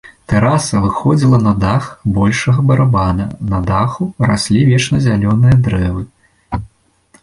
[0.31, 1.83] Тэраса выходзіла на дах
[2.17, 6.03] большага барабана, на даху раслі вечназялёныя дрэвы.